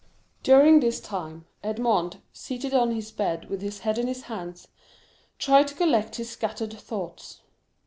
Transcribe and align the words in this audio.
During 0.41 0.79
this 0.79 0.99
time, 0.99 1.45
Edmond, 1.63 2.21
seated 2.33 2.73
on 2.73 2.89
his 2.89 3.11
bed 3.11 3.47
with 3.51 3.61
his 3.61 3.81
head 3.81 3.99
in 3.99 4.07
his 4.07 4.23
hands, 4.23 4.67
tried 5.37 5.67
to 5.67 5.75
collect 5.75 6.15
his 6.15 6.31
scattered 6.31 6.73
thoughts. 6.73 7.41